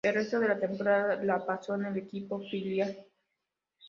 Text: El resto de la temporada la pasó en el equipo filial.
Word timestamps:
El 0.03 0.15
resto 0.15 0.39
de 0.39 0.47
la 0.47 0.57
temporada 0.59 1.15
la 1.23 1.45
pasó 1.45 1.75
en 1.75 1.85
el 1.85 1.97
equipo 1.97 2.39
filial. 2.49 3.05